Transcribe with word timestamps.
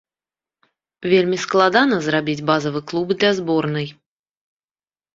Вельмі 1.11 1.37
складана 1.43 2.01
зрабіць 2.07 2.37
базавы 2.51 2.85
клуб 2.91 3.07
для 3.21 3.31
зборнай. 3.45 3.87